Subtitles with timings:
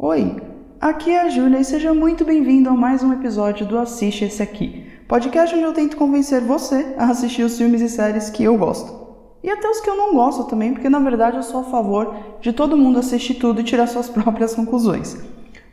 [0.00, 0.36] Oi,
[0.80, 4.40] aqui é a Júlia e seja muito bem-vindo a mais um episódio do Assiste Esse
[4.40, 8.56] Aqui, podcast onde eu tento convencer você a assistir os filmes e séries que eu
[8.56, 8.96] gosto.
[9.42, 12.14] E até os que eu não gosto também, porque na verdade eu sou a favor
[12.40, 15.16] de todo mundo assistir tudo e tirar suas próprias conclusões.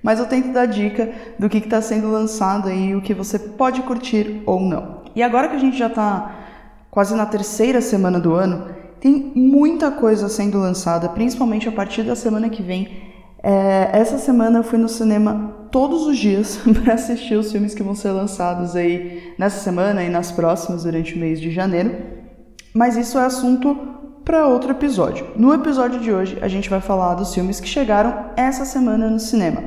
[0.02, 3.84] Mas eu tento dar dica do que está sendo lançado e o que você pode
[3.84, 5.02] curtir ou não.
[5.16, 6.36] E agora que a gente já está
[6.90, 8.70] quase na terceira semana do ano,
[9.00, 13.14] tem muita coisa sendo lançada, principalmente a partir da semana que vem.
[13.48, 17.84] É, essa semana eu fui no cinema todos os dias para assistir os filmes que
[17.84, 21.96] vão ser lançados aí nessa semana e nas próximas durante o mês de janeiro.
[22.74, 23.78] Mas isso é assunto
[24.26, 25.28] para outro episódio.
[25.36, 29.20] No episódio de hoje a gente vai falar dos filmes que chegaram essa semana no
[29.20, 29.64] cinema.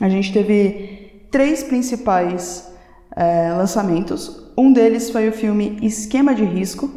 [0.00, 2.72] A gente teve três principais
[3.14, 4.50] é, lançamentos.
[4.56, 6.90] Um deles foi o filme Esquema de Risco.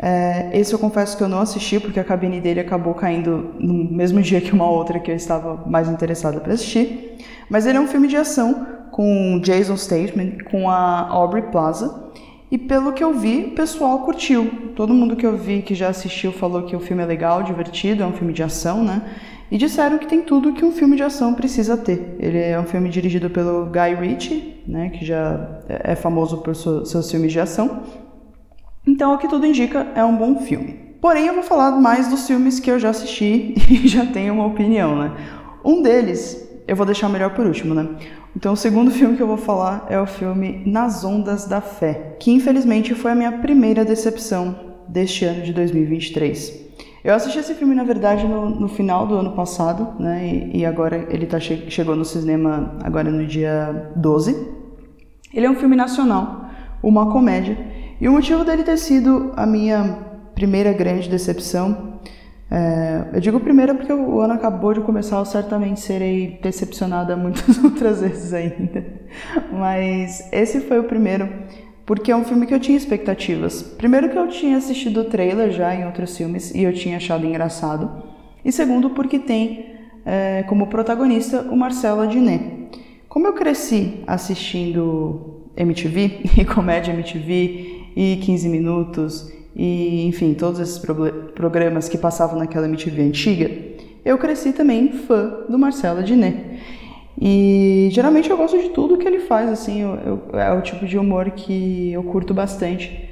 [0.00, 3.74] É, esse eu confesso que eu não assisti porque a cabine dele acabou caindo no
[3.90, 7.18] mesmo dia que uma outra que eu estava mais interessada para assistir.
[7.50, 12.08] Mas ele é um filme de ação com Jason Statham, com a Aubrey Plaza.
[12.50, 14.72] E pelo que eu vi, o pessoal curtiu.
[14.74, 18.02] Todo mundo que eu vi que já assistiu falou que o filme é legal, divertido,
[18.02, 19.02] é um filme de ação, né?
[19.50, 22.16] E disseram que tem tudo que um filme de ação precisa ter.
[22.18, 27.10] Ele é um filme dirigido pelo Guy Ritchie, né, que já é famoso por seus
[27.10, 27.82] filmes de ação.
[28.88, 30.96] Então, o que tudo indica, é um bom filme.
[30.98, 34.46] Porém, eu vou falar mais dos filmes que eu já assisti e já tenho uma
[34.46, 35.12] opinião, né?
[35.62, 37.86] Um deles, eu vou deixar melhor por último, né?
[38.34, 42.16] Então, o segundo filme que eu vou falar é o filme Nas Ondas da Fé,
[42.18, 44.56] que infelizmente foi a minha primeira decepção
[44.88, 46.66] deste ano de 2023.
[47.04, 50.26] Eu assisti esse filme, na verdade, no, no final do ano passado, né?
[50.26, 54.34] E, e agora ele tá che chegou no cinema agora no dia 12.
[55.34, 56.48] Ele é um filme nacional,
[56.82, 57.76] uma comédia.
[58.00, 59.98] E o motivo dele ter sido a minha
[60.34, 61.98] primeira grande decepção.
[62.50, 67.58] É, eu digo primeira porque o ano acabou de começar, eu certamente serei decepcionada muitas
[67.62, 68.86] outras vezes ainda.
[69.52, 71.28] Mas esse foi o primeiro
[71.84, 73.62] porque é um filme que eu tinha expectativas.
[73.62, 77.26] Primeiro que eu tinha assistido o trailer já em outros filmes e eu tinha achado
[77.26, 78.04] engraçado.
[78.44, 79.74] E segundo porque tem
[80.06, 82.68] é, como protagonista o Marcelo Adnet.
[83.08, 90.80] Como eu cresci assistindo MTV e comédia MTV e 15 minutos e enfim todos esses
[91.34, 93.50] programas que passavam naquela MTV antiga,
[94.04, 96.60] eu cresci também fã do Marcelo Adnet.
[97.20, 100.86] E geralmente eu gosto de tudo que ele faz, assim, eu, eu, é o tipo
[100.86, 103.10] de humor que eu curto bastante.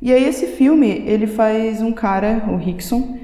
[0.00, 3.18] E aí esse filme, ele faz um cara, o Rickson,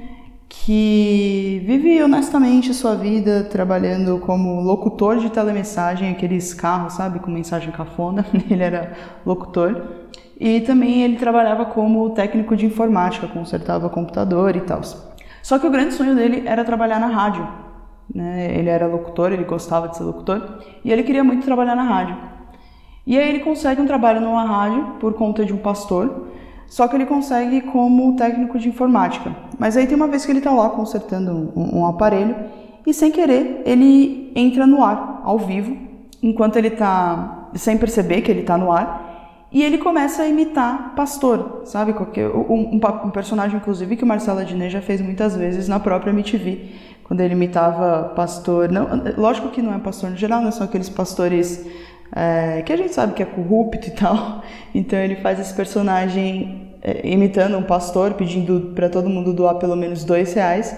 [0.49, 7.71] que vive honestamente sua vida trabalhando como locutor de telemessagem, aqueles carros, sabe, com mensagem
[7.71, 8.95] cafona, ele era
[9.25, 10.04] locutor.
[10.39, 14.81] E também ele trabalhava como técnico de informática, consertava computador e tal.
[15.43, 17.47] Só que o grande sonho dele era trabalhar na rádio.
[18.13, 18.57] Né?
[18.57, 22.17] Ele era locutor, ele gostava de ser locutor e ele queria muito trabalhar na rádio.
[23.07, 26.29] E aí ele consegue um trabalho numa rádio por conta de um pastor,
[26.67, 29.35] só que ele consegue como técnico de informática.
[29.59, 32.35] Mas aí tem uma vez que ele está lá consertando um, um, aparelho
[32.87, 35.77] e sem querer ele entra no ar, ao vivo,
[36.23, 39.04] enquanto ele está sem perceber que ele está no ar.
[39.55, 41.95] E ele começa a imitar pastor, sabe?
[42.51, 46.73] Um, um, personagem, inclusive, que o Marcelo Adnet já fez muitas vezes na própria MTV
[47.05, 48.69] quando ele imitava pastor.
[48.69, 50.51] Não, lógico que não é pastor no geral, né?
[50.51, 51.65] São aqueles pastores
[52.11, 54.43] é, que a gente sabe que é corrupto e tal.
[54.75, 59.77] Então ele faz esse personagem é, imitando um pastor, pedindo para todo mundo doar pelo
[59.77, 60.77] menos dois reais.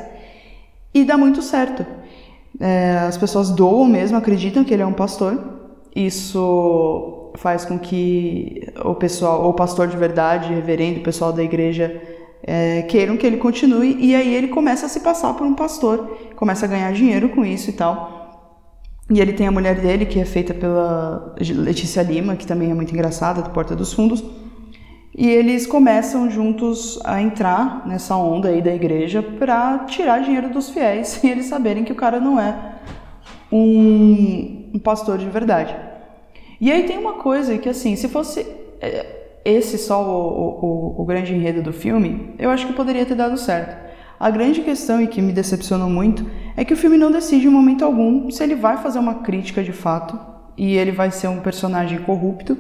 [0.93, 1.87] E dá muito certo.
[2.61, 5.43] É, as pessoas doam mesmo, acreditam que ele é um pastor.
[5.95, 12.03] Isso faz com que o pessoal, o pastor de verdade, reverendo, o pessoal da igreja
[12.43, 16.19] é, queiram que ele continue, e aí ele começa a se passar por um pastor,
[16.37, 18.17] começa a ganhar dinheiro com isso e tal.
[19.11, 22.75] E ele tem a mulher dele, que é feita pela Letícia Lima, que também é
[22.75, 24.25] muito engraçada, do Porta dos Fundos.
[25.17, 30.69] E eles começam juntos a entrar nessa onda aí da igreja para tirar dinheiro dos
[30.69, 32.75] fiéis e eles saberem que o cara não é
[33.51, 35.75] um, um pastor de verdade.
[36.61, 38.47] E aí tem uma coisa que, assim, se fosse.
[38.81, 43.15] É, esse só o, o, o grande enredo do filme, eu acho que poderia ter
[43.15, 43.77] dado certo.
[44.19, 46.27] A grande questão, e que me decepcionou muito,
[46.57, 49.63] é que o filme não decide em momento algum se ele vai fazer uma crítica
[49.63, 50.19] de fato
[50.57, 52.59] e ele vai ser um personagem corrupto,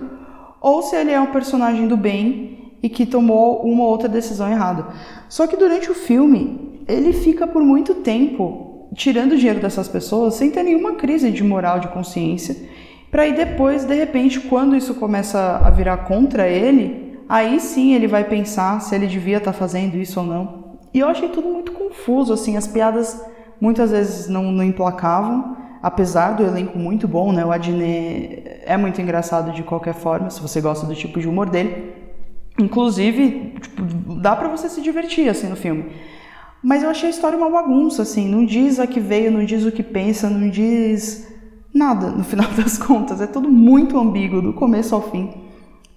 [0.60, 4.48] ou se ele é um personagem do bem e que tomou uma ou outra decisão
[4.48, 4.86] errada.
[5.28, 10.50] Só que durante o filme, ele fica por muito tempo tirando dinheiro dessas pessoas sem
[10.50, 12.56] ter nenhuma crise de moral, de consciência
[13.10, 18.06] para aí depois, de repente, quando isso começa a virar contra ele, aí sim ele
[18.06, 20.66] vai pensar se ele devia estar tá fazendo isso ou não.
[20.92, 23.20] E eu achei tudo muito confuso, assim, as piadas
[23.60, 27.44] muitas vezes não, não emplacavam, apesar do elenco muito bom, né?
[27.44, 31.48] O Adnet é muito engraçado de qualquer forma, se você gosta do tipo de humor
[31.48, 31.94] dele.
[32.58, 33.82] Inclusive, tipo,
[34.16, 35.92] dá para você se divertir assim no filme.
[36.62, 39.64] Mas eu achei a história uma bagunça, assim, não diz a que veio, não diz
[39.64, 41.28] o que pensa, não diz
[41.76, 43.20] nada no final das contas.
[43.20, 45.30] É tudo muito ambíguo, do começo ao fim.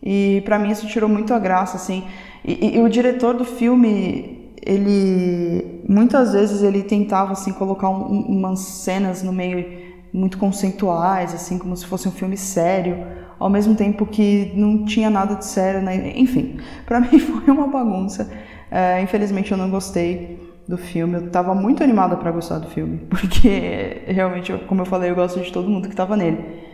[0.01, 2.03] E para mim isso tirou muito a graça, assim.
[2.43, 8.59] E, e, o diretor do filme, ele muitas vezes ele tentava assim colocar um, umas
[8.59, 9.65] cenas no meio
[10.13, 12.97] muito conceituais, assim como se fosse um filme sério,
[13.37, 16.13] ao mesmo tempo que não tinha nada de sério, né?
[16.15, 18.31] Enfim, para mim foi uma bagunça.
[18.71, 20.38] É, infelizmente eu não gostei
[20.69, 21.15] do filme.
[21.15, 25.39] Eu estava muito animada para gostar do filme, porque realmente, como eu falei, eu gosto
[25.39, 26.69] de todo mundo que estava nele.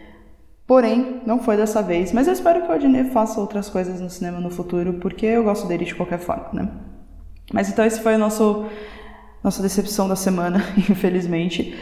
[0.67, 4.09] Porém, não foi dessa vez, mas eu espero que o Adnet faça outras coisas no
[4.09, 6.69] cinema no futuro, porque eu gosto dele de qualquer forma, né?
[7.53, 8.65] Mas então esse foi o nosso
[9.43, 11.75] nossa decepção da semana, infelizmente.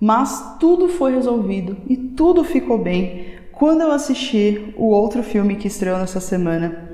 [0.00, 5.66] Mas tudo foi resolvido e tudo ficou bem quando eu assisti o outro filme que
[5.66, 6.89] estreou nessa semana,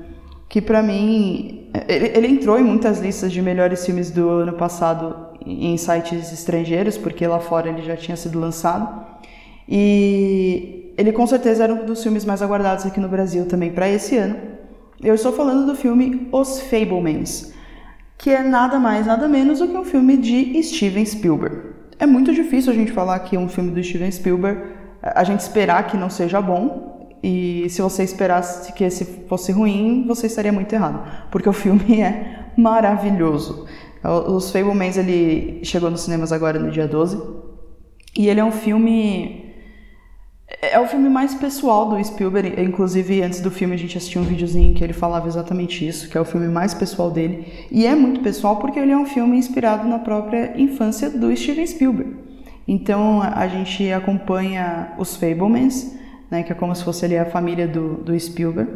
[0.49, 5.27] que para mim ele, ele, entrou em muitas listas de melhores filmes do ano passado
[5.45, 9.05] em sites estrangeiros, porque lá fora ele já tinha sido lançado.
[9.67, 13.89] E ele com certeza era um dos filmes mais aguardados aqui no Brasil também para
[13.89, 14.37] esse ano.
[15.01, 17.53] Eu estou falando do filme Os Fablemans,
[18.17, 21.75] que é nada mais, nada menos do que um filme de Steven Spielberg.
[21.99, 24.61] É muito difícil a gente falar que um filme do Steven Spielberg,
[25.01, 30.05] a gente esperar que não seja bom, e se você esperasse que esse fosse ruim,
[30.07, 33.67] você estaria muito errado, porque o filme é maravilhoso.
[34.03, 37.21] Os Fablemans ele chegou nos cinemas agora no dia 12,
[38.17, 39.47] e ele é um filme
[40.61, 44.25] é o filme mais pessoal do Spielberg, inclusive antes do filme a gente assistiu um
[44.25, 47.93] videozinho que ele falava exatamente isso, que é o filme mais pessoal dele, e é
[47.93, 52.15] muito pessoal porque ele é um filme inspirado na própria infância do Steven Spielberg.
[52.65, 55.97] Então a gente acompanha os Fablemans,
[56.29, 58.71] né, que é como se fosse ali a família do, do Spielberg.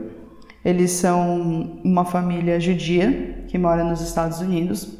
[0.64, 4.98] Eles são uma família judia que mora nos Estados Unidos.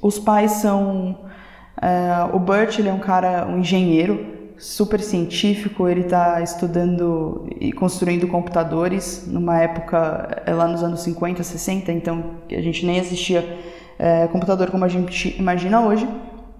[0.00, 1.18] Os pais são
[1.76, 5.88] uh, o Burt, ele é um cara, um engenheiro super científico.
[5.88, 12.36] Ele está estudando e construindo computadores numa época é lá nos anos 50, 60, então
[12.48, 13.40] a gente nem existia
[13.98, 16.06] uh, computador como a gente imagina hoje.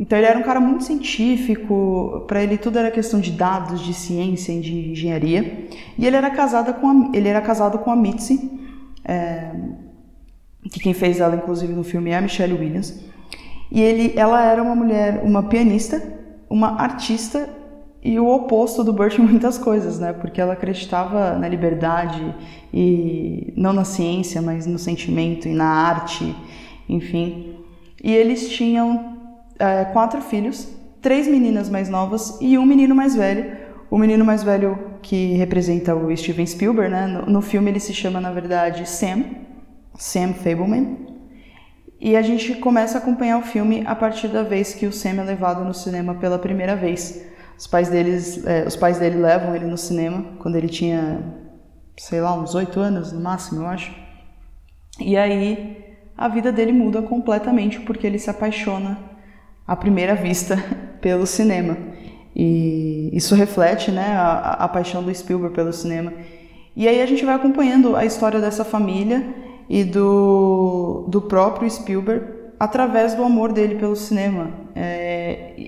[0.00, 3.92] Então ele era um cara muito científico, para ele tudo era questão de dados, de
[3.92, 5.68] ciência, de engenharia.
[5.98, 8.50] E ele era casado com a, ele era casado com a Mitzi,
[9.04, 9.50] é,
[10.70, 12.98] que quem fez ela inclusive no filme é a Michelle Williams.
[13.70, 16.02] E ele, ela era uma mulher, uma pianista,
[16.48, 17.50] uma artista
[18.02, 20.14] e o oposto do Burt em muitas coisas, né?
[20.14, 22.34] Porque ela acreditava na liberdade
[22.72, 26.34] e não na ciência, mas no sentimento e na arte,
[26.88, 27.54] enfim.
[28.02, 29.09] E eles tinham
[29.60, 30.66] é, quatro filhos,
[31.00, 33.56] três meninas mais novas e um menino mais velho.
[33.90, 37.06] O menino mais velho que representa o Steven Spielberg, né?
[37.06, 39.24] No, no filme ele se chama, na verdade, Sam,
[39.96, 40.96] Sam Fableman.
[42.00, 45.20] E a gente começa a acompanhar o filme a partir da vez que o Sam
[45.20, 47.26] é levado no cinema pela primeira vez.
[47.58, 51.20] Os pais, deles, é, os pais dele levam ele no cinema quando ele tinha,
[51.98, 53.94] sei lá, uns oito anos no máximo, eu acho.
[54.98, 55.84] E aí
[56.16, 59.09] a vida dele muda completamente porque ele se apaixona
[59.70, 60.56] à primeira vista
[61.00, 61.76] pelo cinema.
[62.34, 66.12] E isso reflete né, a, a paixão do Spielberg pelo cinema.
[66.74, 69.24] E aí a gente vai acompanhando a história dessa família
[69.68, 72.26] e do, do próprio Spielberg
[72.58, 74.50] através do amor dele pelo cinema.
[74.74, 74.99] É,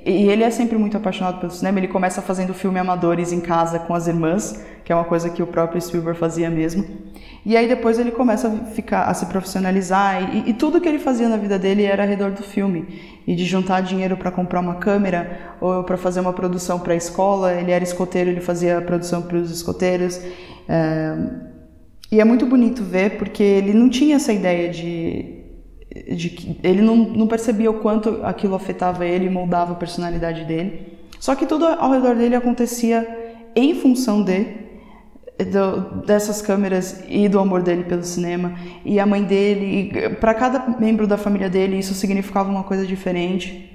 [0.06, 1.78] e ele é sempre muito apaixonado pelo cinema.
[1.78, 5.42] Ele começa fazendo filme amadores em casa com as irmãs, que é uma coisa que
[5.42, 6.84] o próprio Spielberg fazia mesmo.
[7.44, 10.98] E aí depois ele começa a ficar a se profissionalizar e, e tudo que ele
[10.98, 12.86] fazia na vida dele era ao redor do filme
[13.26, 16.96] e de juntar dinheiro para comprar uma câmera ou para fazer uma produção para a
[16.96, 17.52] escola.
[17.52, 20.20] Ele era escoteiro, ele fazia produção para os escoteiros.
[20.68, 21.16] É,
[22.10, 25.41] e é muito bonito ver porque ele não tinha essa ideia de,
[26.14, 30.44] de que ele não, não percebia o quanto aquilo afetava ele e moldava a personalidade
[30.44, 30.98] dele.
[31.20, 33.06] Só que tudo ao redor dele acontecia
[33.54, 34.62] em função de
[35.38, 38.54] do, dessas câmeras e do amor dele pelo cinema.
[38.84, 43.70] E a mãe dele para cada membro da família dele isso significava uma coisa diferente.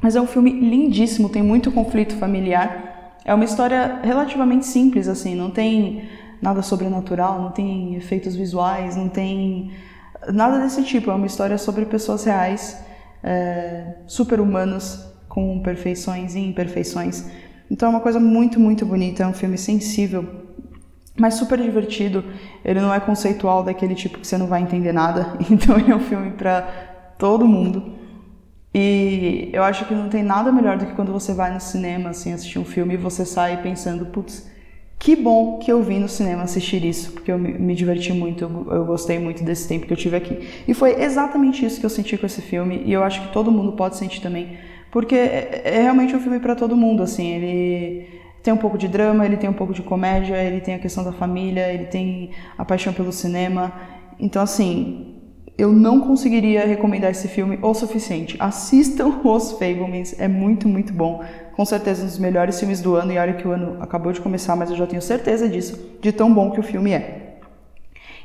[0.00, 3.16] Mas é um filme lindíssimo tem muito conflito familiar.
[3.24, 6.04] É uma história relativamente simples assim não tem
[6.40, 9.72] nada sobrenatural não tem efeitos visuais não tem
[10.32, 12.80] nada desse tipo é uma história sobre pessoas reais
[13.22, 17.26] é, super humanas com perfeições e imperfeições
[17.70, 20.46] então é uma coisa muito muito bonita é um filme sensível
[21.18, 22.22] mas super divertido.
[22.64, 25.96] Ele não é conceitual daquele tipo que você não vai entender nada, então ele é
[25.96, 26.62] um filme para
[27.18, 27.94] todo mundo.
[28.74, 32.10] E eu acho que não tem nada melhor do que quando você vai no cinema,
[32.10, 34.50] assim, assistir um filme e você sai pensando, putz,
[34.98, 38.84] que bom que eu vim no cinema assistir isso, porque eu me, diverti muito, eu,
[38.84, 40.48] gostei muito desse tempo que eu tive aqui.
[40.66, 43.52] E foi exatamente isso que eu senti com esse filme, e eu acho que todo
[43.52, 44.56] mundo pode sentir também,
[44.90, 48.08] porque é, é realmente um filme para todo mundo, assim, ele
[48.42, 51.02] tem um pouco de drama, ele tem um pouco de comédia, ele tem a questão
[51.02, 53.72] da família, ele tem a paixão pelo cinema.
[54.20, 55.16] Então, assim,
[55.58, 58.36] eu não conseguiria recomendar esse filme o suficiente.
[58.38, 61.24] Assistam Os Fablemans, é muito, muito bom.
[61.56, 64.20] Com certeza um dos melhores filmes do ano, e olha que o ano acabou de
[64.20, 67.38] começar, mas eu já tenho certeza disso, de tão bom que o filme é.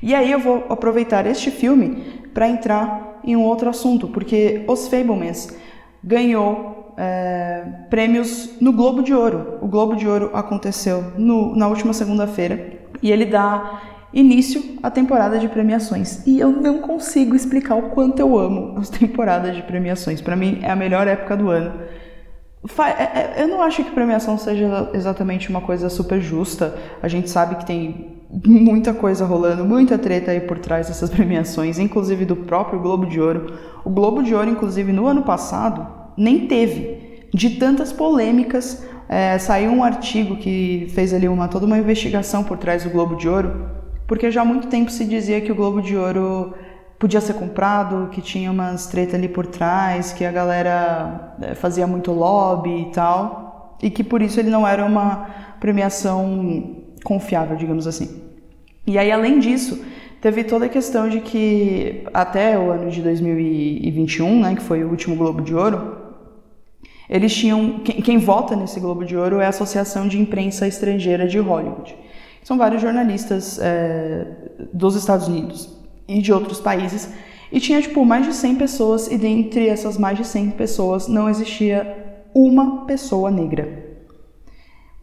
[0.03, 4.87] E aí eu vou aproveitar este filme para entrar em um outro assunto, porque Os
[4.87, 5.55] Fablemans
[6.03, 9.59] ganhou é, prêmios no Globo de Ouro.
[9.61, 13.81] O Globo de Ouro aconteceu no, na última segunda-feira e ele dá
[14.13, 16.25] início à temporada de premiações.
[16.27, 20.19] E eu não consigo explicar o quanto eu amo as temporadas de premiações.
[20.19, 21.73] Para mim é a melhor época do ano.
[22.79, 26.75] É, é, eu não acho que premiação seja exatamente uma coisa super justa.
[27.01, 31.79] A gente sabe que tem muita coisa rolando, muita treta aí por trás dessas premiações,
[31.79, 33.53] inclusive do próprio Globo de Ouro.
[33.83, 37.27] O Globo de Ouro, inclusive, no ano passado, nem teve.
[37.33, 42.57] De tantas polêmicas, é, saiu um artigo que fez ali uma toda uma investigação por
[42.57, 45.81] trás do Globo de Ouro porque já há muito tempo se dizia que o Globo
[45.81, 46.53] de Ouro
[47.01, 51.87] podia ser comprado, que tinha umas treta ali por trás, que a galera eh, fazia
[51.87, 55.27] muito lobby e tal, e que por isso ele não era uma
[55.59, 58.21] premiação confiável, digamos assim.
[58.85, 59.83] E aí, além disso,
[60.21, 64.89] teve toda a questão de que até o ano de 2021, né, que foi o
[64.89, 65.97] último Globo de Ouro,
[67.09, 71.27] eles tinham quem, quem vota nesse Globo de Ouro é a Associação de Imprensa Estrangeira
[71.27, 71.95] de Hollywood.
[72.43, 74.27] São vários jornalistas é,
[74.71, 77.09] dos Estados Unidos e de outros países.
[77.51, 81.29] E tinha, tipo, mais de 100 pessoas, e dentre essas mais de 100 pessoas não
[81.29, 83.91] existia uma pessoa negra.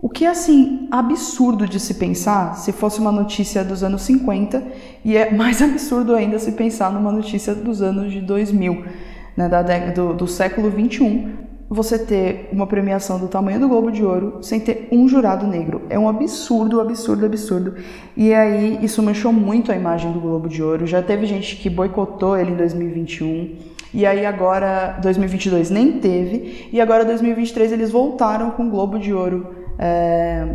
[0.01, 4.63] O que é, assim, absurdo de se pensar se fosse uma notícia dos anos 50,
[5.05, 8.85] e é mais absurdo ainda se pensar numa notícia dos anos de 2000,
[9.37, 14.03] né, da, do, do século 21, você ter uma premiação do tamanho do Globo de
[14.03, 15.83] Ouro sem ter um jurado negro.
[15.91, 17.75] É um absurdo, absurdo, absurdo.
[18.17, 20.87] E aí isso manchou muito a imagem do Globo de Ouro.
[20.87, 23.57] Já teve gente que boicotou ele em 2021.
[23.93, 26.69] E aí agora 2022 nem teve.
[26.73, 30.47] E agora 2023 eles voltaram com o Globo de Ouro, é,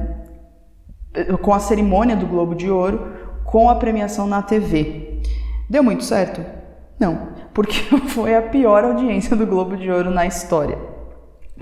[1.43, 3.13] com a cerimônia do Globo de Ouro,
[3.45, 5.21] com a premiação na TV.
[5.69, 6.43] Deu muito certo?
[6.99, 7.77] Não, porque
[8.09, 10.92] foi a pior audiência do Globo de Ouro na história.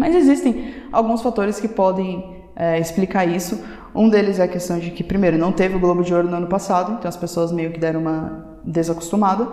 [0.02, 3.64] Mas existem alguns fatores que podem é, explicar isso.
[3.94, 6.38] Um deles é a questão de que, primeiro, não teve o Globo de Ouro no
[6.38, 9.48] ano passado, então as pessoas meio que deram uma desacostumada.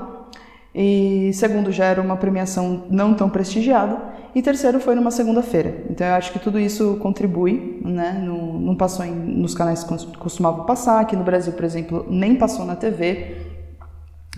[0.74, 4.00] E segundo, já era uma premiação não tão prestigiada.
[4.34, 5.84] E terceiro, foi numa segunda-feira.
[5.90, 8.18] Então eu acho que tudo isso contribui, né?
[8.24, 10.98] Não, não passou em, nos canais que costumava passar.
[10.98, 13.36] Aqui no Brasil, por exemplo, nem passou na TV.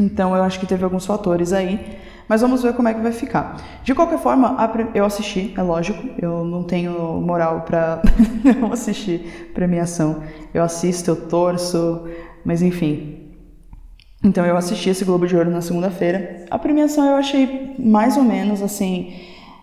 [0.00, 2.00] Então eu acho que teve alguns fatores aí.
[2.30, 3.56] Mas vamos ver como é que vai ficar.
[3.82, 4.56] De qualquer forma,
[4.94, 8.00] eu assisti, é lógico, eu não tenho moral para
[8.60, 10.22] não assistir premiação.
[10.54, 12.08] Eu assisto, eu torço,
[12.44, 13.32] mas enfim.
[14.22, 16.46] Então eu assisti esse Globo de Ouro na segunda-feira.
[16.48, 19.12] A premiação eu achei mais ou menos assim.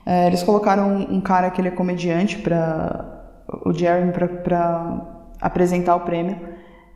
[0.05, 5.07] É, eles colocaram um, cara que ele é comediante para o Jeremy para
[5.39, 6.38] apresentar o prêmio.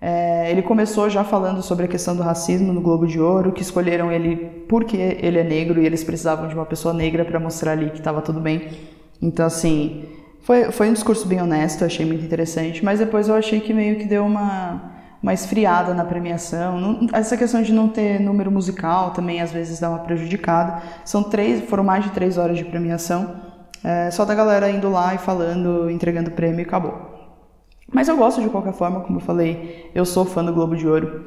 [0.03, 3.61] É, ele começou já falando sobre a questão do racismo no Globo de Ouro, que
[3.61, 4.35] escolheram ele
[4.67, 7.99] porque ele é negro e eles precisavam de uma pessoa negra para mostrar ali que
[7.99, 8.69] estava tudo bem.
[9.21, 10.05] Então, assim,
[10.41, 13.97] foi, foi um discurso bem honesto, achei muito interessante, mas depois eu achei que meio
[13.97, 14.91] que deu uma,
[15.21, 16.79] uma esfriada na premiação.
[16.79, 20.81] Não, essa questão de não ter número musical também às vezes dá uma prejudicada.
[21.05, 23.35] São três, foram mais de três horas de premiação,
[23.83, 27.20] é, só da galera indo lá e falando, entregando prêmio e acabou.
[27.91, 30.87] Mas eu gosto de qualquer forma, como eu falei, eu sou fã do Globo de
[30.87, 31.25] Ouro.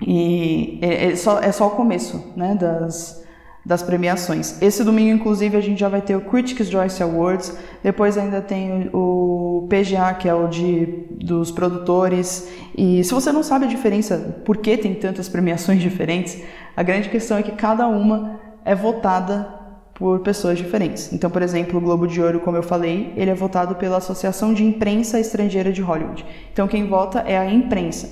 [0.00, 3.24] E é, é, só, é só o começo né, das,
[3.66, 4.60] das premiações.
[4.62, 8.88] Esse domingo, inclusive, a gente já vai ter o Critics' Choice Awards, depois ainda tem
[8.92, 12.48] o PGA, que é o de, dos produtores.
[12.76, 16.42] E se você não sabe a diferença, por que tem tantas premiações diferentes,
[16.76, 19.59] a grande questão é que cada uma é votada
[20.00, 21.12] por pessoas diferentes.
[21.12, 24.54] Então, por exemplo, o Globo de Ouro, como eu falei, ele é votado pela Associação
[24.54, 26.24] de Imprensa Estrangeira de Hollywood.
[26.50, 28.08] Então, quem vota é a imprensa.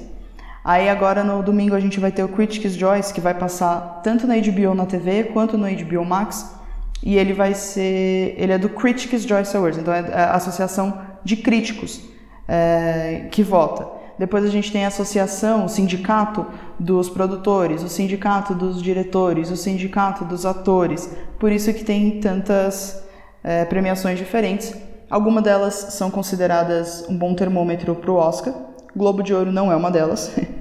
[0.62, 4.26] Aí agora no domingo a gente vai ter o Critics' Choice, que vai passar tanto
[4.26, 6.54] na HBO na TV quanto no HBO Max.
[7.02, 11.37] E ele vai ser, ele é do Critics' Choice Awards, então é a associação de
[11.37, 12.02] críticos
[12.47, 13.87] é, que vota.
[14.18, 16.45] depois a gente tem a associação, o sindicato
[16.78, 21.12] dos produtores, o sindicato dos diretores, o sindicato dos atores.
[21.38, 23.02] Por isso que tem tantas
[23.42, 24.75] é, premiações diferentes.
[25.11, 28.54] Algumas delas são consideradas um bom termômetro para o Oscar.
[28.94, 30.32] Globo de Ouro não é uma delas.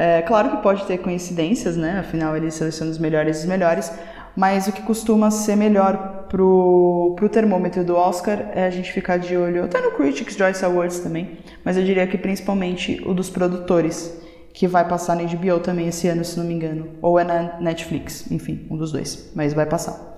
[0.00, 2.00] É, claro que pode ter coincidências, né?
[2.00, 3.92] Afinal, eles selecionam os melhores dos melhores.
[4.34, 9.18] Mas o que costuma ser melhor pro, pro termômetro do Oscar é a gente ficar
[9.18, 13.28] de olho, até no Critics' Choice Awards também, mas eu diria que principalmente o dos
[13.28, 14.16] produtores,
[14.52, 16.88] que vai passar na HBO também esse ano, se não me engano.
[17.00, 20.10] Ou é na Netflix, enfim, um dos dois, mas vai passar.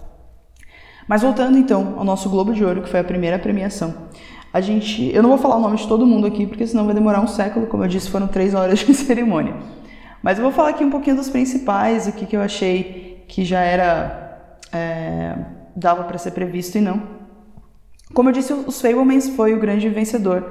[1.07, 3.95] Mas voltando então ao nosso Globo de Ouro, que foi a primeira premiação.
[4.53, 6.95] A gente, eu não vou falar o nome de todo mundo aqui, porque senão vai
[6.95, 9.55] demorar um século, como eu disse, foram três horas de cerimônia.
[10.23, 13.45] Mas eu vou falar aqui um pouquinho dos principais, o que, que eu achei que
[13.45, 15.37] já era é,
[15.75, 17.03] dava para ser previsto e não.
[18.15, 20.45] Como eu disse, os Fablemans foi o grande vencedor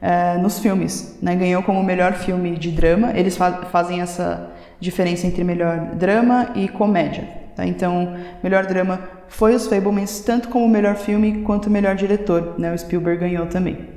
[0.00, 1.34] é, nos filmes, né?
[1.34, 3.12] Ganhou como melhor filme de drama.
[3.14, 7.26] Eles fa fazem essa diferença entre melhor drama e comédia.
[7.54, 7.66] Tá?
[7.66, 12.54] Então, melhor drama foi os Fablemans, tanto como melhor filme quanto melhor diretor.
[12.58, 12.72] Né?
[12.72, 13.96] O Spielberg ganhou também.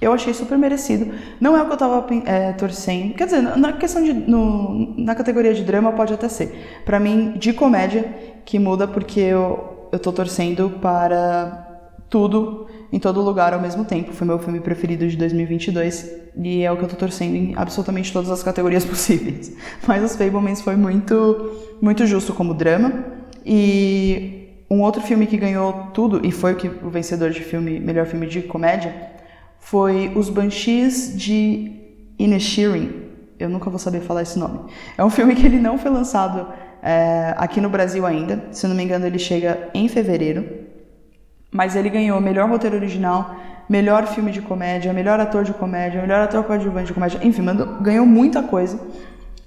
[0.00, 1.12] Eu achei super merecido.
[1.38, 3.12] Não é o que eu tava é, torcendo.
[3.14, 4.14] Quer dizer, na questão de.
[4.14, 6.80] No, na categoria de drama pode até ser.
[6.86, 8.08] Para mim, de comédia,
[8.46, 11.69] que muda porque eu, eu tô torcendo para
[12.10, 14.12] tudo em todo lugar ao mesmo tempo.
[14.12, 18.12] Foi meu filme preferido de 2022 e é o que eu tô torcendo em absolutamente
[18.12, 19.56] todas as categorias possíveis.
[19.86, 22.92] Mas Os Fablemans foi muito, muito justo como drama.
[23.46, 27.78] E um outro filme que ganhou tudo e foi o, que, o vencedor de filme,
[27.78, 28.94] melhor filme de comédia
[29.58, 31.72] foi Os Banshees de
[32.18, 33.08] Inisherin.
[33.38, 34.60] Eu nunca vou saber falar esse nome.
[34.98, 36.46] É um filme que ele não foi lançado
[36.82, 38.48] é, aqui no Brasil ainda.
[38.50, 40.69] Se não me engano, ele chega em fevereiro
[41.50, 43.34] mas ele ganhou melhor roteiro original,
[43.68, 47.42] melhor filme de comédia, melhor ator de comédia, melhor ator coadjuvante de comédia, enfim,
[47.80, 48.80] ganhou muita coisa.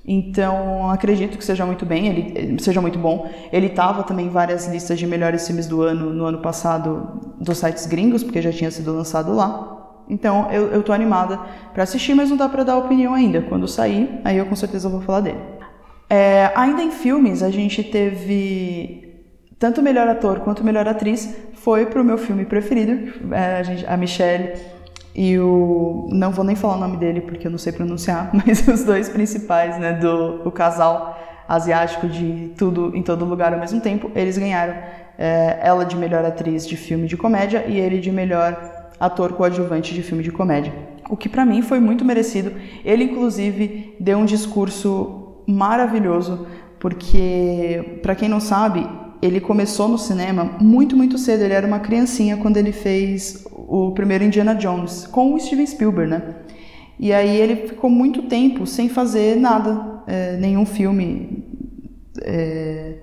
[0.05, 3.29] Então, acredito que seja muito bem, ele seja muito bom.
[3.53, 7.57] Ele estava também em várias listas de melhores filmes do ano no ano passado dos
[7.57, 10.03] sites gringos, porque já tinha sido lançado lá.
[10.09, 11.39] Então, eu, eu tô animada
[11.73, 13.41] para assistir, mas não dá para dar opinião ainda.
[13.43, 15.39] Quando sair, aí eu com certeza vou falar dele.
[16.09, 19.12] É, ainda em filmes, a gente teve
[19.63, 23.95] tanto melhor ator quanto melhor atriz foi pro meu filme preferido, é, a, gente, a
[23.95, 24.55] Michelle
[25.15, 26.09] e o.
[26.11, 29.07] Não vou nem falar o nome dele porque eu não sei pronunciar, mas os dois
[29.07, 34.37] principais, né, do o casal asiático de tudo em todo lugar ao mesmo tempo, eles
[34.37, 34.75] ganharam.
[35.17, 39.93] É, ela de melhor atriz de filme de comédia e ele de melhor ator coadjuvante
[39.93, 40.73] de filme de comédia.
[41.09, 42.51] O que para mim foi muito merecido.
[42.83, 46.47] Ele, inclusive, deu um discurso maravilhoso,
[46.79, 48.85] porque, para quem não sabe,
[49.23, 51.43] ele começou no cinema muito, muito cedo.
[51.43, 56.11] Ele era uma criancinha quando ele fez o primeiro Indiana Jones, com o Steven Spielberg,
[56.11, 56.35] né?
[56.99, 61.43] E aí ele ficou muito tempo sem fazer nada, é, nenhum filme,
[62.21, 62.95] é,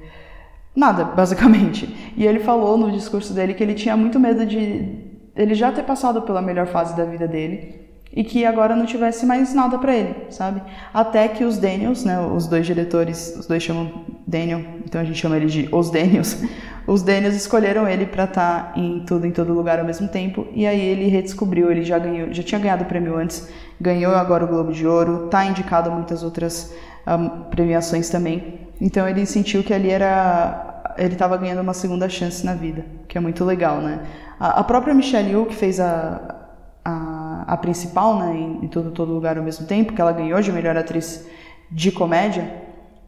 [0.77, 1.89] nada, basicamente.
[2.17, 5.85] E ele falou no discurso dele que ele tinha muito medo de ele já ter
[5.85, 9.95] passado pela melhor fase da vida dele e que agora não tivesse mais nada para
[9.95, 10.61] ele, sabe?
[10.93, 15.19] Até que os Daniels, né, os dois diretores, os dois chamam Daniel, então a gente
[15.19, 16.43] chama ele de os Daniels.
[16.87, 20.49] Os Daniels escolheram ele para estar tá em tudo em todo lugar ao mesmo tempo
[20.53, 23.49] e aí ele redescobriu, ele já ganhou, já tinha ganhado o prêmio antes,
[23.81, 26.75] ganhou agora o Globo de Ouro, tá indicado a muitas outras
[27.07, 28.61] um, premiações também.
[28.81, 33.17] Então ele sentiu que ali era ele estava ganhando uma segunda chance na vida, que
[33.17, 34.01] é muito legal, né?
[34.41, 36.41] A, a própria Michelle Yeoh que fez a
[36.85, 40.41] a, a principal, né, em, em todo, todo lugar ao mesmo tempo, que ela ganhou
[40.41, 41.27] de melhor atriz
[41.71, 42.53] de comédia,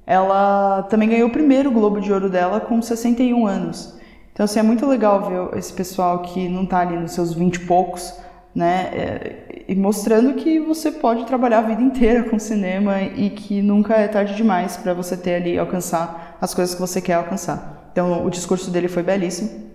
[0.06, 3.98] ela também ganhou o primeiro Globo de Ouro dela com 61 anos.
[4.32, 7.54] Então, assim, é muito legal ver esse pessoal que não está ali nos seus 20
[7.54, 8.14] e poucos,
[8.54, 13.62] né, é, e mostrando que você pode trabalhar a vida inteira com cinema e que
[13.62, 17.88] nunca é tarde demais para você ter ali, alcançar as coisas que você quer alcançar.
[17.92, 19.71] Então, o discurso dele foi belíssimo.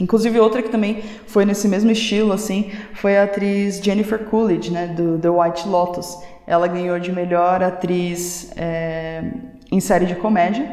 [0.00, 4.86] Inclusive outra que também foi nesse mesmo estilo, assim, foi a atriz Jennifer Coolidge, né,
[4.86, 6.16] do The White Lotus.
[6.46, 9.24] Ela ganhou de melhor atriz é,
[9.70, 10.68] em série de comédia,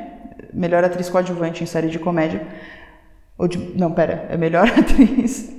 [0.54, 2.46] melhor atriz coadjuvante em série de comédia.
[3.38, 5.52] Ou de, não, pera, é melhor atriz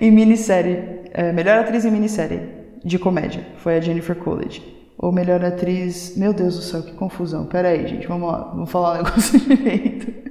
[0.00, 2.40] em minissérie, é, melhor atriz em minissérie
[2.84, 4.62] de comédia, foi a Jennifer Coolidge.
[4.98, 7.46] Ou melhor atriz, meu Deus do céu, que confusão.
[7.46, 10.29] Pera aí, gente, vamos lá, vamos falar o negócio direito.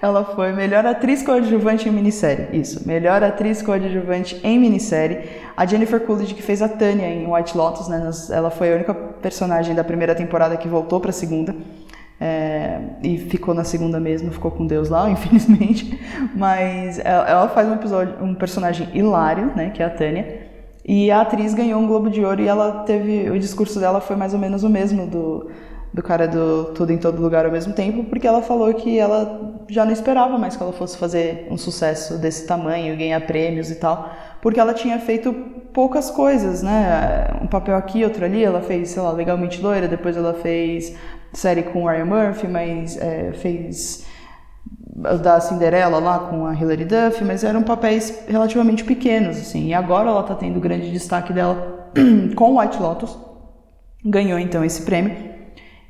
[0.00, 2.48] Ela foi melhor atriz coadjuvante em minissérie.
[2.52, 5.20] Isso, melhor atriz coadjuvante em minissérie.
[5.56, 8.10] A Jennifer Coolidge, que fez a Tânia em White Lotus, né?
[8.30, 11.54] Ela foi a única personagem da primeira temporada que voltou para a segunda.
[12.20, 15.98] É, e ficou na segunda mesmo, ficou com Deus lá, infelizmente.
[16.34, 19.70] Mas ela, faz um episódio, um personagem hilário, né?
[19.70, 20.44] Que é a Tânia.
[20.86, 23.30] E a atriz ganhou um Globo de Ouro e ela teve.
[23.30, 25.50] O discurso dela foi mais ou menos o mesmo do,
[25.94, 29.62] do cara do Tudo em Todo Lugar ao mesmo tempo, porque ela falou que ela
[29.68, 33.76] já não esperava mais que ela fosse fazer um sucesso desse tamanho, ganhar prêmios e
[33.76, 34.10] tal,
[34.42, 35.32] porque ela tinha feito
[35.72, 37.28] poucas coisas, né?
[37.40, 38.42] Um papel aqui, outro ali.
[38.42, 40.96] Ela fez, sei lá, Legalmente Loira, depois ela fez
[41.32, 44.04] série com o Ryan Murphy, mas é, fez
[45.22, 49.68] da Cinderela lá com a Hilary Duff, mas eram papéis relativamente pequenos, assim.
[49.68, 51.92] E agora ela está tendo grande destaque dela
[52.34, 53.16] com White Lotus.
[54.04, 55.33] Ganhou então esse prêmio.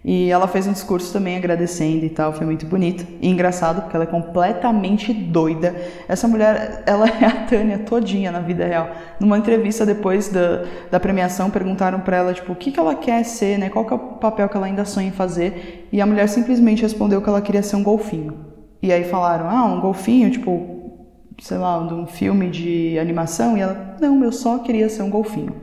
[0.04, 3.06] E ela fez um discurso também agradecendo e tal, foi muito bonito.
[3.22, 5.74] E engraçado, porque ela é completamente doida.
[6.06, 8.90] Essa mulher, ela é a Tânia todinha na vida real.
[9.18, 13.24] Numa entrevista depois da, da premiação, perguntaram para ela, tipo, o que, que ela quer
[13.24, 13.70] ser, né?
[13.70, 15.88] Qual que é o papel que ela ainda sonha em fazer?
[15.90, 18.34] E a mulher simplesmente respondeu que ela queria ser um golfinho.
[18.82, 20.92] E aí falaram, ah, um golfinho, tipo,
[21.40, 23.56] sei lá, de um filme de animação.
[23.56, 25.54] E ela, não, eu só queria ser um golfinho.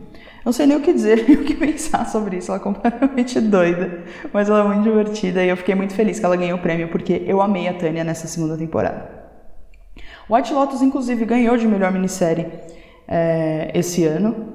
[0.44, 2.52] Não sei nem o que dizer nem o que pensar sobre isso.
[2.52, 6.26] Ela é completamente doida, mas ela é muito divertida e eu fiquei muito feliz que
[6.26, 9.22] ela ganhou o prêmio porque eu amei a Tânia nessa segunda temporada.
[10.30, 12.48] White Lotus, inclusive, ganhou de melhor minissérie
[13.08, 14.54] é, esse ano.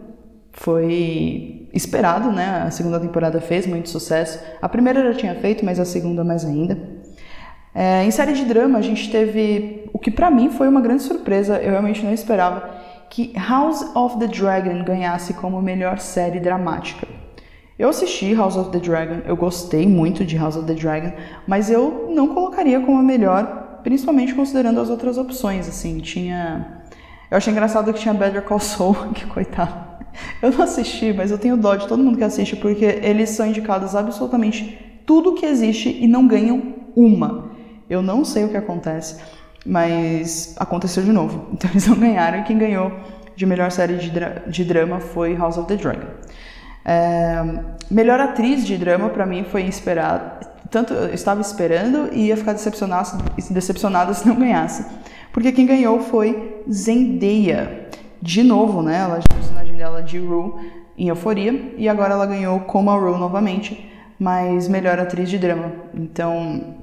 [0.52, 2.62] Foi esperado, né?
[2.66, 4.42] A segunda temporada fez muito sucesso.
[4.62, 6.78] A primeira já tinha feito, mas a segunda mais ainda.
[7.74, 11.02] É, em série de drama, a gente teve o que para mim foi uma grande
[11.02, 12.75] surpresa, eu realmente não esperava,
[13.10, 17.06] que House of the Dragon ganhasse como melhor série dramática.
[17.78, 21.12] Eu assisti House of the Dragon, eu gostei muito de House of the Dragon,
[21.46, 26.82] mas eu não colocaria como a melhor, principalmente considerando as outras opções, assim, tinha...
[27.30, 29.86] Eu achei engraçado que tinha Better Call Saul, que coitado.
[30.40, 33.46] Eu não assisti, mas eu tenho dó de todo mundo que assiste, porque eles são
[33.46, 37.50] indicados absolutamente tudo que existe e não ganham uma.
[37.88, 39.20] Eu não sei o que acontece,
[39.66, 41.48] mas aconteceu de novo.
[41.52, 42.92] Então eles não ganharam e quem ganhou
[43.34, 46.06] de melhor série de, dra de drama foi House of the Dragon.
[46.84, 47.42] É,
[47.90, 50.46] melhor atriz de drama para mim foi esperado.
[50.70, 54.86] Tanto eu estava esperando e ia ficar decepcionada se não ganhasse.
[55.32, 57.88] Porque quem ganhou foi Zendaya.
[58.22, 59.00] De novo, né?
[59.00, 60.54] Ela já personagem dela de Rue
[60.96, 65.72] em Euforia e agora ela ganhou como a Rue novamente, mas melhor atriz de drama.
[65.94, 66.76] Então,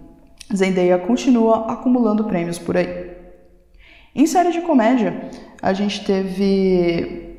[0.56, 3.12] Zendaya continua acumulando prêmios por aí.
[4.16, 5.30] Em série de comédia,
[5.62, 7.38] a gente teve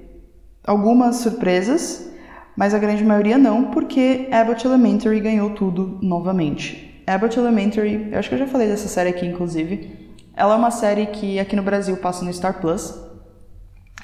[0.66, 2.10] algumas surpresas,
[2.56, 7.02] mas a grande maioria não, porque Abbott Elementary ganhou tudo novamente.
[7.06, 10.16] Abbott Elementary, eu acho que eu já falei dessa série aqui, inclusive.
[10.34, 12.98] Ela é uma série que aqui no Brasil passa no Star Plus.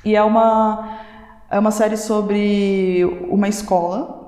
[0.04, 1.00] E é uma,
[1.50, 4.19] é uma série sobre uma escola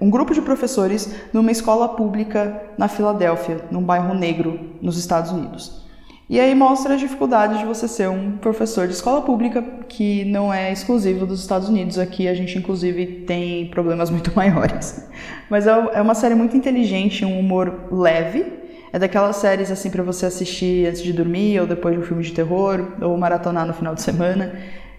[0.00, 5.86] um grupo de professores numa escola pública na Filadélfia, num bairro negro, nos Estados Unidos.
[6.30, 10.52] E aí mostra a dificuldade de você ser um professor de escola pública, que não
[10.52, 11.98] é exclusivo dos Estados Unidos.
[11.98, 15.08] Aqui a gente, inclusive, tem problemas muito maiores.
[15.48, 18.44] Mas é, é uma série muito inteligente, um humor leve.
[18.92, 22.22] É daquelas séries assim para você assistir antes de dormir, ou depois de um filme
[22.22, 24.52] de terror, ou maratonar no final de semana.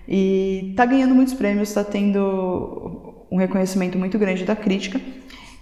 [0.08, 2.98] E tá ganhando muitos prêmios, tá tendo
[3.31, 4.99] um reconhecimento muito grande da crítica.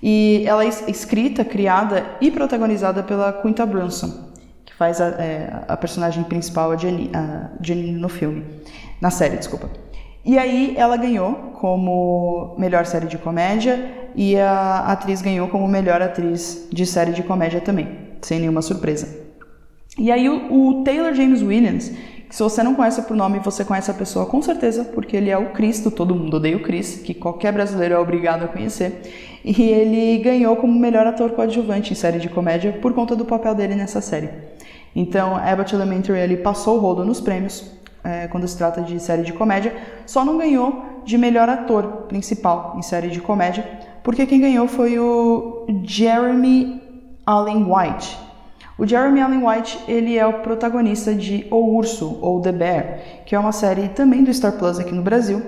[0.02, 4.32] E ela é escrita, criada e protagonizada pela Quinta Brunson,
[4.66, 8.46] que faz a, é, a personagem principal, a Janine, a no filme,
[9.02, 9.70] na série, desculpa.
[10.24, 16.02] E aí ela ganhou como melhor série de comédia e a atriz ganhou como melhor
[16.02, 17.88] atriz de série de comédia também,
[18.22, 19.26] sem nenhuma surpresa.
[19.98, 21.92] E aí o, o Taylor James Williams,
[22.30, 25.38] se você não conhece por nome, você conhece a pessoa com certeza, porque ele é
[25.38, 29.40] o Cristo, todo mundo odeia o Chris, que qualquer brasileiro é obrigado a conhecer.
[29.46, 33.56] E ele ganhou como melhor ator coadjuvante em série de comédia por conta do papel
[33.56, 34.30] dele nessa série.
[34.96, 37.72] Então, Abbott Elementary ele passou o rodo nos prêmios
[38.04, 42.76] é, quando se trata de série de comédia, só não ganhou de melhor ator principal
[42.78, 43.66] em série de comédia,
[44.04, 46.82] porque quem ganhou foi o Jeremy
[47.26, 48.18] Allen White,
[48.78, 53.36] o Jeremy Allen White, ele é o protagonista de O Urso, ou The Bear, que
[53.36, 55.42] é uma série também do Star Plus aqui no Brasil.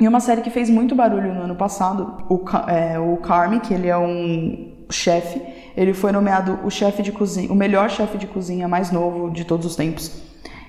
[0.00, 3.74] E uma série que fez muito barulho no ano passado, o, é, o Carme, que
[3.74, 5.42] ele é um chefe,
[5.76, 9.44] ele foi nomeado o chefe de cozinha, o melhor chefe de cozinha mais novo de
[9.44, 10.10] todos os tempos.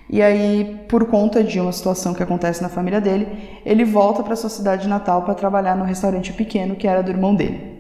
[0.10, 4.36] E aí, por conta de uma situação que acontece na família dele, ele volta para
[4.36, 7.80] sua cidade natal para trabalhar no restaurante pequeno que era do irmão dele.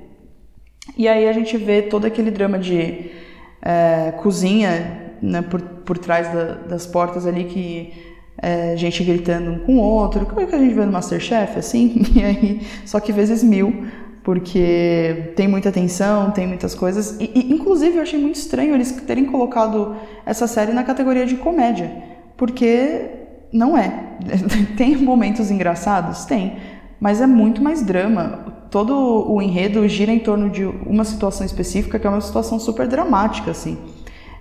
[0.98, 3.12] E aí a gente vê todo aquele drama de
[3.62, 7.94] é, cozinha né, por, por trás da, das portas ali que
[8.38, 11.60] é, gente gritando um com o outro, como é que a gente vê no Masterchef,
[11.60, 13.86] assim, e aí, só que vezes mil,
[14.24, 18.92] porque tem muita tensão, tem muitas coisas, e, e inclusive eu achei muito estranho eles
[18.92, 19.96] terem colocado
[20.26, 21.92] essa série na categoria de comédia,
[22.36, 23.10] porque
[23.54, 23.92] não é.
[24.78, 26.26] tem momentos engraçados?
[26.26, 26.58] Tem.
[27.02, 28.46] Mas é muito mais drama.
[28.70, 28.94] Todo
[29.28, 33.50] o enredo gira em torno de uma situação específica que é uma situação super dramática,
[33.50, 33.76] assim.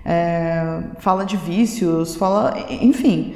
[0.04, 2.54] É, fala de vícios, fala.
[2.68, 3.34] Enfim.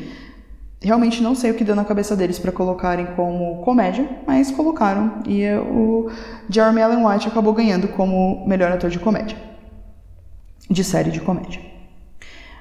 [0.83, 5.23] Realmente não sei o que deu na cabeça deles para colocarem como comédia, mas colocaram.
[5.27, 6.11] E o
[6.51, 9.39] Jeremy Allen White acabou ganhando como melhor ator de comédia.
[10.69, 11.74] De série de comédia.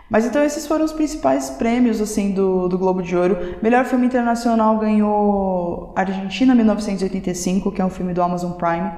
[0.10, 3.38] Mas então esses foram os principais prêmios assim do, do Globo de Ouro.
[3.62, 8.92] Melhor filme internacional ganhou Argentina 1985, que é um filme do Amazon Prime.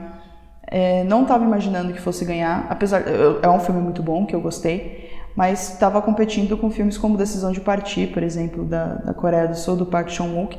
[0.68, 3.04] É, não estava imaginando que fosse ganhar, apesar
[3.42, 7.52] é um filme muito bom que eu gostei, mas estava competindo com filmes como Decisão
[7.52, 10.58] de Partir, por exemplo, da, da Coreia do Sul, do Park Chan-wook,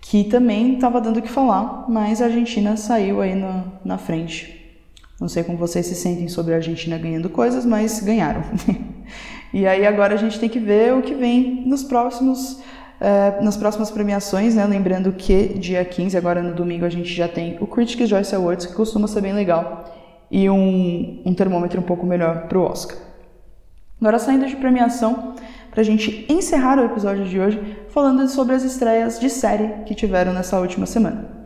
[0.00, 4.56] que também estava dando o que falar, mas a Argentina saiu aí na, na frente.
[5.20, 8.42] Não sei como vocês se sentem sobre a Argentina ganhando coisas, mas ganharam.
[9.52, 13.56] E aí agora a gente tem que ver o que vem nos próximos, uh, nas
[13.56, 14.64] próximas premiações, né?
[14.64, 18.66] Lembrando que dia 15, agora no domingo, a gente já tem o Critics' Choice Awards,
[18.66, 19.84] que costuma ser bem legal,
[20.30, 22.96] e um, um termômetro um pouco melhor para o Oscar.
[24.00, 25.34] Agora saindo de premiação,
[25.70, 27.60] para a gente encerrar o episódio de hoje,
[27.90, 31.40] falando sobre as estreias de série que tiveram nessa última semana.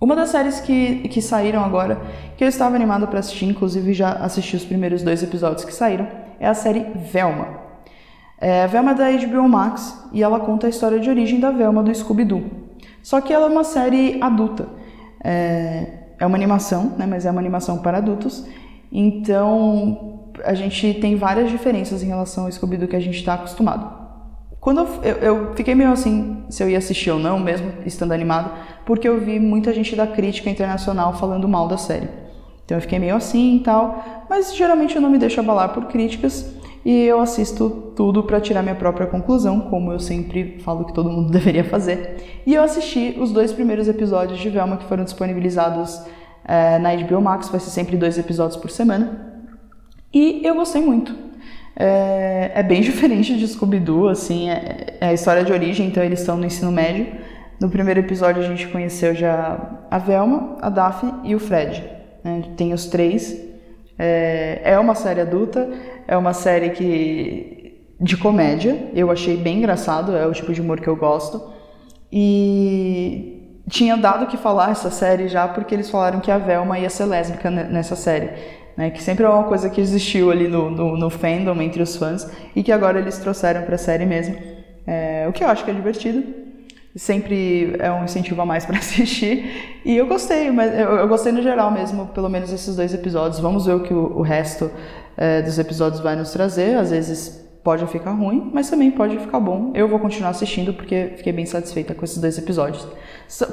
[0.00, 1.98] Uma das séries que, que saíram agora,
[2.36, 6.06] que eu estava animado para assistir, inclusive já assisti os primeiros dois episódios que saíram,
[6.38, 7.64] é a série Velma.
[8.38, 11.82] É, Velma é da HBO Max e ela conta a história de origem da Velma
[11.82, 12.44] do Scooby-Doo.
[13.02, 14.68] Só que ela é uma série adulta.
[15.22, 18.46] É, é uma animação, né, mas é uma animação para adultos.
[18.90, 24.04] Então a gente tem várias diferenças em relação ao Scooby-Doo que a gente está acostumado.
[24.60, 28.12] Quando eu, eu, eu, fiquei meio assim se eu ia assistir ou não, mesmo estando
[28.12, 28.50] animado,
[28.86, 32.08] porque eu vi muita gente da crítica internacional falando mal da série.
[32.64, 35.84] Então eu fiquei meio assim e tal, mas geralmente eu não me deixo abalar por
[35.86, 40.92] críticas e eu assisto tudo para tirar minha própria conclusão, como eu sempre falo que
[40.92, 42.42] todo mundo deveria fazer.
[42.46, 46.00] E eu assisti os dois primeiros episódios de Velma que foram disponibilizados
[46.44, 49.32] é, na HBO Max, vai ser sempre dois episódios por semana.
[50.12, 51.14] E eu gostei muito.
[51.74, 56.20] É, é bem diferente de Scooby-Doo, assim, é, é a história de origem, então eles
[56.20, 57.06] estão no ensino médio.
[57.58, 61.82] No primeiro episódio a gente conheceu já a Velma, a Daphne e o Fred.
[62.24, 62.42] Né?
[62.56, 63.38] Tem os três.
[63.98, 65.70] É, é uma série adulta,
[66.08, 68.90] é uma série que de comédia.
[68.94, 71.52] Eu achei bem engraçado, é o tipo de humor que eu gosto.
[72.10, 76.90] E tinha dado que falar essa série já porque eles falaram que a Velma ia
[76.90, 78.30] ser lésbica nessa série.
[78.76, 81.94] Né, que sempre é uma coisa que existiu ali no, no, no fandom entre os
[81.94, 84.36] fãs e que agora eles trouxeram para a série mesmo.
[84.84, 86.43] É, o que eu acho que é divertido
[86.96, 89.80] sempre é um incentivo a mais para assistir.
[89.84, 93.40] E eu gostei, mas eu, gostei no geral mesmo, pelo menos esses dois episódios.
[93.40, 94.70] Vamos ver o que o, o resto
[95.16, 96.76] é, dos episódios vai nos trazer.
[96.76, 99.72] Às vezes pode ficar ruim, mas também pode ficar bom.
[99.74, 102.86] Eu vou continuar assistindo porque fiquei bem satisfeita com esses dois episódios.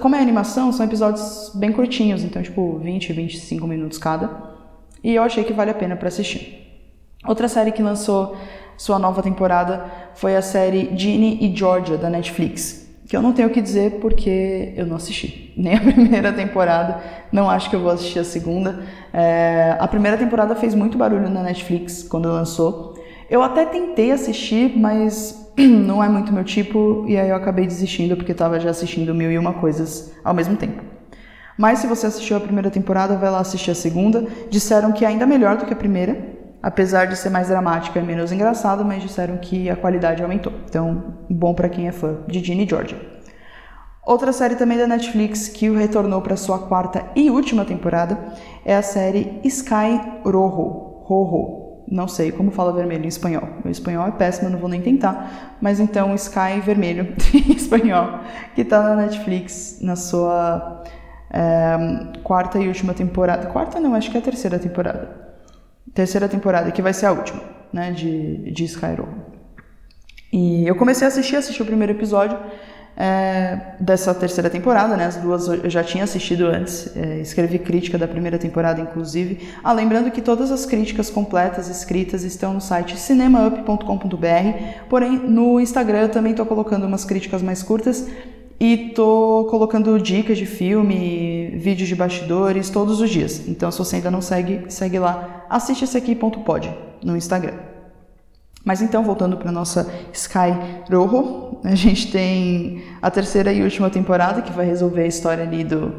[0.02, 4.30] Como é animação, são episódios bem curtinhos, então tipo 20, 25 minutos cada.
[5.02, 6.62] E eu achei que vale a pena para assistir.
[7.26, 8.36] Outra série que lançou
[8.78, 13.50] sua nova temporada foi a série Ginny e Georgia da Netflix, que eu não tenho
[13.50, 17.82] o que dizer porque eu não assisti nem a primeira temporada, não acho que eu
[17.82, 18.86] vou assistir a segunda.
[19.14, 22.96] É, a primeira temporada fez muito barulho na Netflix quando lançou.
[23.30, 28.16] Eu até tentei assistir, mas não é muito meu tipo, e aí eu acabei desistindo
[28.16, 30.82] porque estava já assistindo mil e uma coisas ao mesmo tempo.
[31.58, 34.26] Mas se você assistiu a primeira temporada, vai lá assistir a segunda.
[34.50, 36.18] Disseram que é ainda melhor do que a primeira,
[36.62, 40.54] apesar de ser mais dramática e menos engraçado, mas disseram que a qualidade aumentou.
[40.66, 42.98] Então, bom para quem é fã de Ginny Georgia.
[44.06, 48.18] Outra série também da Netflix que retornou para sua quarta e última temporada
[48.66, 51.04] é a série Sky Rojo.
[51.04, 51.62] Rojo.
[51.88, 53.48] Não sei como fala vermelho em espanhol.
[53.64, 55.58] Meu espanhol é péssimo, não vou nem tentar.
[55.62, 58.20] Mas então Sky Vermelho em espanhol,
[58.56, 60.84] que está na Netflix na sua
[61.32, 61.78] é,
[62.24, 63.48] quarta e última temporada.
[63.48, 65.31] Quarta não, acho que é a terceira temporada
[65.94, 69.08] terceira temporada, que vai ser a última, né, de, de Skyrim.
[70.32, 72.38] E eu comecei a assistir, assisti o primeiro episódio
[72.96, 77.98] é, dessa terceira temporada, né, as duas eu já tinha assistido antes, é, escrevi crítica
[77.98, 79.50] da primeira temporada, inclusive.
[79.64, 86.02] Ah, lembrando que todas as críticas completas escritas estão no site cinemaup.com.br, porém no Instagram
[86.02, 88.08] eu também estou colocando umas críticas mais curtas,
[88.64, 93.48] e tô colocando dicas de filme, vídeos de bastidores todos os dias.
[93.48, 95.48] Então, se você ainda não segue, segue lá.
[95.50, 96.72] Assiste esse aqui.pod
[97.04, 97.56] no Instagram.
[98.64, 100.54] Mas então, voltando para nossa Sky
[100.92, 105.64] Rojo, a gente tem a terceira e última temporada que vai resolver a história ali
[105.64, 105.96] do.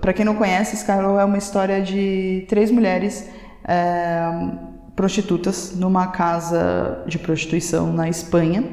[0.00, 3.28] Para quem não conhece, Sky Rojo é uma história de três mulheres
[3.62, 4.22] é,
[4.96, 8.64] prostitutas numa casa de prostituição na Espanha.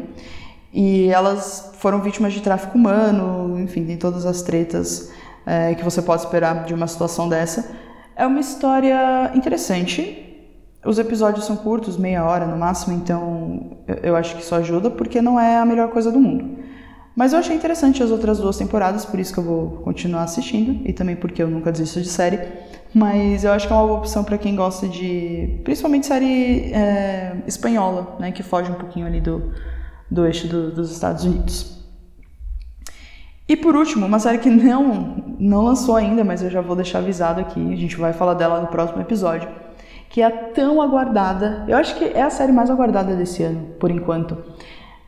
[0.79, 5.11] E elas foram vítimas de tráfico humano, enfim, tem todas as tretas
[5.43, 7.71] é, que você pode esperar de uma situação dessa.
[8.15, 10.23] É uma história interessante.
[10.85, 15.19] Os episódios são curtos, meia hora no máximo, então eu acho que isso ajuda, porque
[15.19, 16.59] não é a melhor coisa do mundo.
[17.15, 20.87] Mas eu achei interessante as outras duas temporadas, por isso que eu vou continuar assistindo,
[20.87, 22.39] e também porque eu nunca desisto de série.
[22.93, 25.59] Mas eu acho que é uma boa opção para quem gosta de.
[25.63, 28.31] principalmente série é, espanhola, né?
[28.31, 29.51] Que foge um pouquinho ali do,
[30.09, 31.77] do eixo do, dos Estados Unidos.
[33.47, 36.99] E por último, uma série que não, não lançou ainda, mas eu já vou deixar
[36.99, 39.47] avisado aqui, a gente vai falar dela no próximo episódio,
[40.09, 43.89] que é tão aguardada, eu acho que é a série mais aguardada desse ano, por
[43.89, 44.37] enquanto,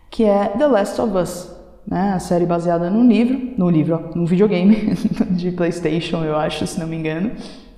[0.09, 2.13] que é The Last of Us, né?
[2.13, 4.93] A série baseada num livro, no livro, num videogame
[5.31, 7.31] de PlayStation, eu acho, se não me engano,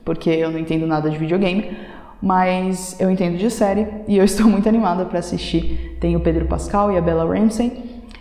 [0.04, 1.78] porque eu não entendo nada de videogame,
[2.22, 5.98] mas eu entendo de série e eu estou muito animada para assistir.
[6.00, 7.72] Tem o Pedro Pascal e a Bella Ramsey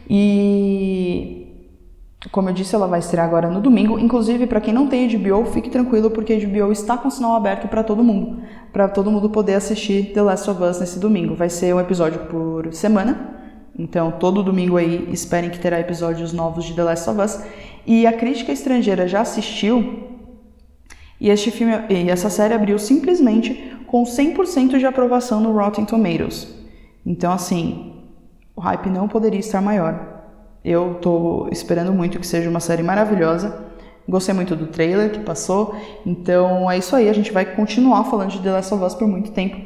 [0.08, 1.40] e
[2.30, 3.98] como eu disse, ela vai estrear agora no domingo.
[3.98, 7.82] Inclusive, para quem não tem HBO, fique tranquilo porque HBO está com sinal aberto para
[7.82, 11.34] todo mundo, para todo mundo poder assistir The Last of Us nesse domingo.
[11.34, 13.38] Vai ser um episódio por semana.
[13.78, 17.40] Então, todo domingo aí, esperem que terá episódios novos de The Last of Us.
[17.86, 20.10] E a crítica estrangeira já assistiu
[21.20, 26.46] e este filme e essa série abriu simplesmente com 100% de aprovação no Rotten Tomatoes.
[27.04, 27.92] Então, assim,
[28.54, 30.22] o hype não poderia estar maior.
[30.64, 33.66] Eu tô esperando muito que seja uma série maravilhosa.
[34.08, 35.74] Gostei muito do trailer que passou.
[36.06, 39.08] Então é isso aí, a gente vai continuar falando de The Last of Us por
[39.08, 39.56] muito tempo.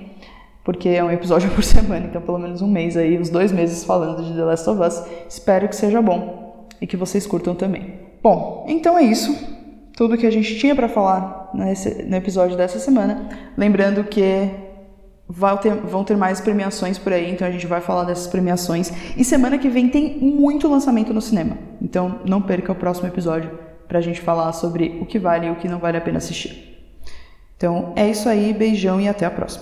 [0.64, 3.84] Porque é um episódio por semana, então pelo menos um mês aí, uns dois meses
[3.84, 5.02] falando de The Last of Us.
[5.28, 8.00] Espero que seja bom e que vocês curtam também.
[8.22, 9.53] Bom, então é isso
[9.96, 13.28] tudo que a gente tinha para falar nesse, no episódio dessa semana.
[13.56, 14.50] Lembrando que
[15.62, 18.92] ter, vão ter mais premiações por aí, então a gente vai falar dessas premiações.
[19.16, 21.56] E semana que vem tem muito lançamento no cinema.
[21.80, 23.50] Então não perca o próximo episódio
[23.86, 26.18] para a gente falar sobre o que vale e o que não vale a pena
[26.18, 26.72] assistir.
[27.56, 29.52] Então é isso aí, beijão e até a próxima.